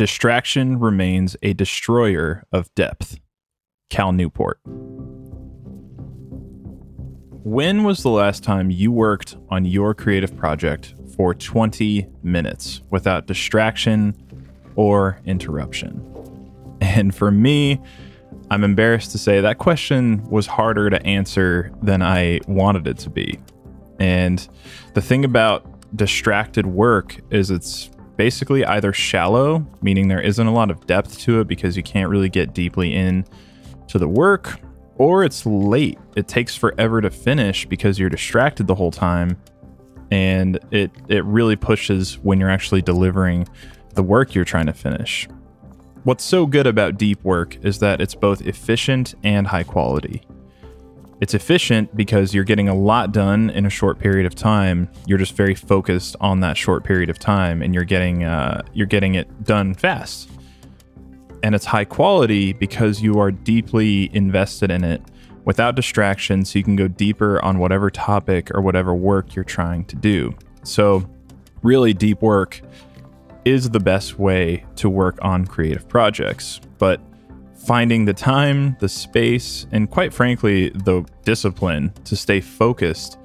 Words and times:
Distraction 0.00 0.78
remains 0.78 1.36
a 1.42 1.52
destroyer 1.52 2.42
of 2.52 2.74
depth. 2.74 3.20
Cal 3.90 4.12
Newport. 4.12 4.58
When 7.44 7.84
was 7.84 8.02
the 8.02 8.08
last 8.08 8.42
time 8.42 8.70
you 8.70 8.92
worked 8.92 9.36
on 9.50 9.66
your 9.66 9.92
creative 9.92 10.34
project 10.34 10.94
for 11.14 11.34
20 11.34 12.08
minutes 12.22 12.80
without 12.88 13.26
distraction 13.26 14.16
or 14.74 15.20
interruption? 15.26 16.02
And 16.80 17.14
for 17.14 17.30
me, 17.30 17.78
I'm 18.50 18.64
embarrassed 18.64 19.10
to 19.10 19.18
say 19.18 19.42
that 19.42 19.58
question 19.58 20.24
was 20.30 20.46
harder 20.46 20.88
to 20.88 21.04
answer 21.04 21.72
than 21.82 22.00
I 22.00 22.40
wanted 22.48 22.86
it 22.86 22.96
to 23.00 23.10
be. 23.10 23.38
And 23.98 24.48
the 24.94 25.02
thing 25.02 25.26
about 25.26 25.94
distracted 25.94 26.64
work 26.64 27.20
is 27.30 27.50
it's 27.50 27.90
basically 28.20 28.62
either 28.66 28.92
shallow, 28.92 29.66
meaning 29.80 30.08
there 30.08 30.20
isn't 30.20 30.46
a 30.46 30.52
lot 30.52 30.70
of 30.70 30.86
depth 30.86 31.18
to 31.18 31.40
it 31.40 31.48
because 31.48 31.74
you 31.74 31.82
can't 31.82 32.10
really 32.10 32.28
get 32.28 32.52
deeply 32.52 32.94
in 32.94 33.24
to 33.88 33.98
the 33.98 34.06
work, 34.06 34.60
or 34.96 35.24
it's 35.24 35.46
late. 35.46 35.98
It 36.16 36.28
takes 36.28 36.54
forever 36.54 37.00
to 37.00 37.08
finish 37.08 37.64
because 37.64 37.98
you're 37.98 38.10
distracted 38.10 38.66
the 38.66 38.74
whole 38.74 38.90
time 38.90 39.38
and 40.10 40.58
it 40.70 40.90
it 41.08 41.24
really 41.24 41.56
pushes 41.56 42.18
when 42.18 42.38
you're 42.38 42.50
actually 42.50 42.82
delivering 42.82 43.48
the 43.94 44.02
work 44.02 44.34
you're 44.34 44.44
trying 44.44 44.66
to 44.66 44.74
finish. 44.74 45.26
What's 46.04 46.22
so 46.22 46.44
good 46.44 46.66
about 46.66 46.98
deep 46.98 47.24
work 47.24 47.56
is 47.64 47.78
that 47.78 48.02
it's 48.02 48.14
both 48.14 48.42
efficient 48.42 49.14
and 49.24 49.46
high 49.46 49.64
quality. 49.64 50.20
It's 51.20 51.34
efficient 51.34 51.94
because 51.94 52.34
you're 52.34 52.44
getting 52.44 52.68
a 52.68 52.74
lot 52.74 53.12
done 53.12 53.50
in 53.50 53.66
a 53.66 53.70
short 53.70 53.98
period 53.98 54.24
of 54.24 54.34
time. 54.34 54.88
You're 55.06 55.18
just 55.18 55.34
very 55.34 55.54
focused 55.54 56.16
on 56.18 56.40
that 56.40 56.56
short 56.56 56.82
period 56.82 57.10
of 57.10 57.18
time, 57.18 57.60
and 57.60 57.74
you're 57.74 57.84
getting 57.84 58.24
uh, 58.24 58.62
you're 58.72 58.86
getting 58.86 59.16
it 59.16 59.44
done 59.44 59.74
fast. 59.74 60.30
And 61.42 61.54
it's 61.54 61.66
high 61.66 61.84
quality 61.84 62.54
because 62.54 63.02
you 63.02 63.18
are 63.18 63.30
deeply 63.30 64.14
invested 64.14 64.70
in 64.70 64.82
it 64.82 65.02
without 65.44 65.74
distraction, 65.74 66.44
so 66.44 66.58
you 66.58 66.64
can 66.64 66.76
go 66.76 66.88
deeper 66.88 67.42
on 67.44 67.58
whatever 67.58 67.90
topic 67.90 68.50
or 68.54 68.62
whatever 68.62 68.94
work 68.94 69.34
you're 69.34 69.44
trying 69.44 69.84
to 69.86 69.96
do. 69.96 70.34
So, 70.62 71.08
really, 71.62 71.92
deep 71.92 72.22
work 72.22 72.62
is 73.44 73.70
the 73.70 73.80
best 73.80 74.18
way 74.18 74.64
to 74.76 74.88
work 74.88 75.18
on 75.20 75.46
creative 75.46 75.86
projects. 75.86 76.60
But 76.78 77.00
finding 77.60 78.04
the 78.04 78.14
time, 78.14 78.76
the 78.80 78.88
space, 78.88 79.66
and 79.70 79.90
quite 79.90 80.12
frankly, 80.12 80.70
the 80.70 81.04
discipline 81.24 81.92
to 82.04 82.16
stay 82.16 82.40
focused 82.40 83.18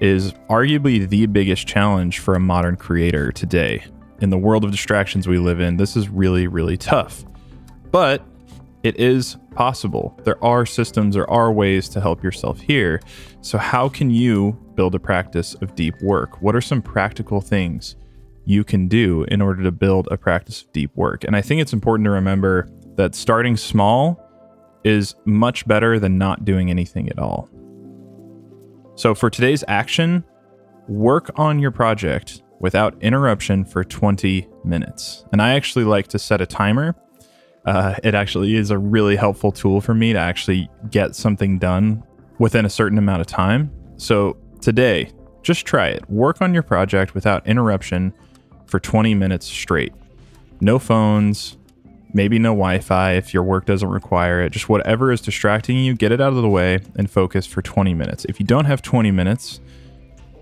is 0.00 0.32
arguably 0.48 1.08
the 1.08 1.26
biggest 1.26 1.66
challenge 1.66 2.18
for 2.20 2.34
a 2.34 2.40
modern 2.40 2.76
creator 2.76 3.30
today. 3.32 3.84
In 4.20 4.30
the 4.30 4.38
world 4.38 4.64
of 4.64 4.70
distractions 4.70 5.26
we 5.26 5.38
live 5.38 5.60
in, 5.60 5.76
this 5.76 5.96
is 5.96 6.08
really, 6.08 6.46
really 6.46 6.76
tough. 6.76 7.24
But 7.90 8.24
it 8.82 8.98
is 8.98 9.36
possible. 9.54 10.18
There 10.24 10.42
are 10.42 10.66
systems, 10.66 11.14
there 11.14 11.30
are 11.30 11.52
ways 11.52 11.88
to 11.90 12.00
help 12.00 12.22
yourself 12.22 12.60
here. 12.60 13.00
So, 13.42 13.58
how 13.58 13.88
can 13.88 14.10
you 14.10 14.52
build 14.74 14.94
a 14.94 14.98
practice 14.98 15.54
of 15.54 15.74
deep 15.76 16.00
work? 16.02 16.40
What 16.40 16.56
are 16.56 16.60
some 16.60 16.82
practical 16.82 17.40
things 17.40 17.96
you 18.44 18.64
can 18.64 18.88
do 18.88 19.24
in 19.24 19.40
order 19.40 19.62
to 19.62 19.70
build 19.70 20.08
a 20.10 20.16
practice 20.16 20.62
of 20.62 20.72
deep 20.72 20.96
work? 20.96 21.24
And 21.24 21.36
I 21.36 21.42
think 21.42 21.60
it's 21.60 21.72
important 21.72 22.06
to 22.06 22.10
remember 22.10 22.68
that 22.96 23.14
starting 23.14 23.56
small 23.56 24.22
is 24.84 25.14
much 25.24 25.66
better 25.66 25.98
than 25.98 26.18
not 26.18 26.44
doing 26.44 26.70
anything 26.70 27.08
at 27.08 27.18
all. 27.18 27.48
So, 28.94 29.14
for 29.14 29.30
today's 29.30 29.64
action, 29.68 30.24
work 30.88 31.30
on 31.36 31.58
your 31.58 31.70
project 31.70 32.42
without 32.60 33.00
interruption 33.02 33.64
for 33.64 33.84
20 33.84 34.48
minutes. 34.64 35.24
And 35.32 35.40
I 35.40 35.54
actually 35.54 35.84
like 35.84 36.08
to 36.08 36.18
set 36.18 36.40
a 36.40 36.46
timer. 36.46 36.94
Uh, 37.64 37.94
it 38.04 38.14
actually 38.14 38.54
is 38.56 38.70
a 38.70 38.78
really 38.78 39.16
helpful 39.16 39.52
tool 39.52 39.80
for 39.80 39.94
me 39.94 40.12
to 40.12 40.18
actually 40.18 40.68
get 40.90 41.14
something 41.14 41.58
done 41.58 42.02
within 42.38 42.64
a 42.64 42.70
certain 42.70 42.98
amount 42.98 43.20
of 43.20 43.26
time. 43.26 43.70
So, 43.96 44.36
today, 44.60 45.10
just 45.42 45.66
try 45.66 45.88
it. 45.88 46.08
Work 46.10 46.42
on 46.42 46.54
your 46.54 46.62
project 46.62 47.14
without 47.14 47.46
interruption 47.46 48.12
for 48.66 48.78
20 48.78 49.14
minutes 49.14 49.46
straight. 49.46 49.92
No 50.60 50.78
phones, 50.78 51.58
maybe 52.12 52.38
no 52.38 52.50
Wi 52.50 52.78
Fi 52.78 53.12
if 53.12 53.32
your 53.32 53.42
work 53.42 53.64
doesn't 53.66 53.88
require 53.88 54.42
it. 54.42 54.50
Just 54.50 54.68
whatever 54.68 55.12
is 55.12 55.20
distracting 55.20 55.76
you, 55.76 55.94
get 55.94 56.12
it 56.12 56.20
out 56.20 56.32
of 56.32 56.42
the 56.42 56.48
way 56.48 56.80
and 56.96 57.10
focus 57.10 57.46
for 57.46 57.62
20 57.62 57.94
minutes. 57.94 58.24
If 58.26 58.40
you 58.40 58.46
don't 58.46 58.66
have 58.66 58.82
20 58.82 59.10
minutes, 59.10 59.60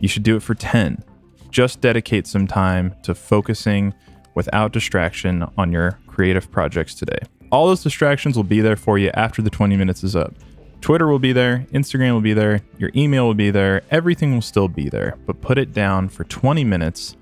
you 0.00 0.08
should 0.08 0.22
do 0.22 0.36
it 0.36 0.42
for 0.42 0.54
10. 0.54 1.02
Just 1.50 1.80
dedicate 1.80 2.26
some 2.26 2.46
time 2.46 2.94
to 3.02 3.14
focusing 3.14 3.94
without 4.34 4.72
distraction 4.72 5.44
on 5.56 5.72
your 5.72 5.98
creative 6.06 6.50
projects 6.50 6.94
today. 6.94 7.18
All 7.50 7.66
those 7.66 7.82
distractions 7.82 8.36
will 8.36 8.44
be 8.44 8.60
there 8.60 8.76
for 8.76 8.98
you 8.98 9.10
after 9.14 9.42
the 9.42 9.50
20 9.50 9.76
minutes 9.76 10.04
is 10.04 10.14
up. 10.14 10.34
Twitter 10.80 11.08
will 11.08 11.18
be 11.18 11.32
there, 11.32 11.66
Instagram 11.72 12.12
will 12.12 12.20
be 12.20 12.34
there, 12.34 12.60
your 12.78 12.90
email 12.94 13.26
will 13.26 13.34
be 13.34 13.50
there, 13.50 13.82
everything 13.90 14.32
will 14.34 14.42
still 14.42 14.68
be 14.68 14.88
there, 14.88 15.16
but 15.26 15.40
put 15.40 15.58
it 15.58 15.72
down 15.72 16.08
for 16.08 16.24
20 16.24 16.62
minutes 16.62 17.16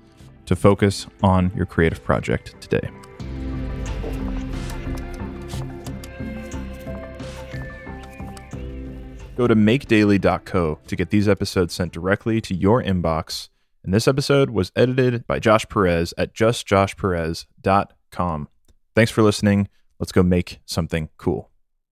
to 0.45 0.55
focus 0.55 1.07
on 1.23 1.51
your 1.55 1.65
creative 1.65 2.03
project 2.03 2.59
today. 2.61 2.89
Go 9.37 9.47
to 9.47 9.55
makedaily.co 9.55 10.79
to 10.87 10.95
get 10.95 11.11
these 11.11 11.29
episodes 11.29 11.75
sent 11.75 11.93
directly 11.93 12.41
to 12.41 12.55
your 12.55 12.81
inbox. 12.81 13.49
And 13.83 13.93
this 13.93 14.07
episode 14.07 14.49
was 14.49 14.71
edited 14.75 15.27
by 15.27 15.37
Josh 15.37 15.69
Perez 15.69 16.11
at 16.17 16.33
justjoshperez.com. 16.33 18.47
Thanks 18.95 19.11
for 19.11 19.21
listening. 19.21 19.67
Let's 19.99 20.11
go 20.11 20.23
make 20.23 20.59
something 20.65 21.09
cool. 21.17 21.51